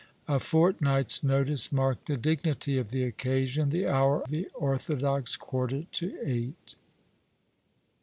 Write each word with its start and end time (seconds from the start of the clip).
A 0.27 0.39
fortnight's 0.39 1.21
notice 1.21 1.71
marked 1.71 2.07
the 2.07 2.17
dignity 2.17 2.79
of 2.79 2.89
the 2.89 3.03
occasion— 3.03 3.69
the 3.69 3.85
hour 3.87 4.23
the 4.27 4.49
orthodox 4.55 5.35
quarter 5.37 5.83
to 5.91 6.17
eight. 6.25 6.73